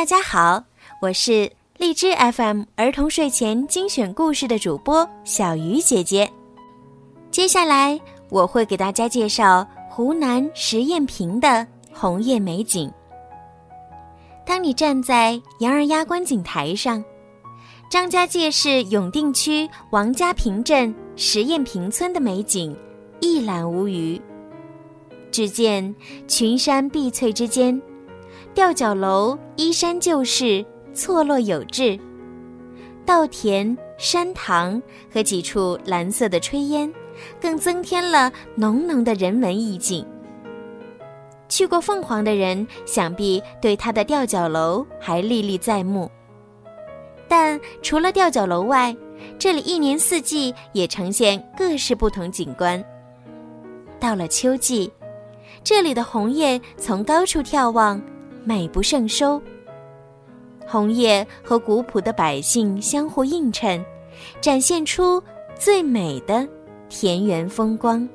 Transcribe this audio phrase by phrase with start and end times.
[0.00, 0.64] 大家好，
[1.02, 6.26] 我是荔枝 FM 儿童睡前精选故事的主播小鱼姐姐。
[7.30, 8.00] 接下来
[8.30, 12.90] 我会给大家介绍湖南十堰坪的红叶美景。
[14.46, 17.04] 当你站在杨二丫观景台上，
[17.90, 22.74] 张家界市永定区王家坪镇十堰坪村的美景
[23.20, 24.18] 一览无余。
[25.30, 25.94] 只见
[26.26, 27.78] 群山碧翠之间。
[28.52, 31.98] 吊脚楼依山就势，错落有致；
[33.06, 36.92] 稻田、山塘和几处蓝色的炊烟，
[37.40, 40.04] 更增添了浓浓的人文意境。
[41.48, 46.10] 去过凤凰的人，想必对它的吊脚楼还历历在目。
[47.28, 48.94] 但除了吊脚楼外，
[49.38, 52.82] 这里一年四季也呈现各式不同景观。
[54.00, 54.90] 到了秋季，
[55.62, 58.00] 这里的红叶从高处眺望。
[58.44, 59.40] 美不胜收。
[60.66, 63.84] 红叶和古朴的百姓相互映衬，
[64.40, 65.22] 展现出
[65.58, 66.48] 最美的
[66.88, 68.08] 田园风光。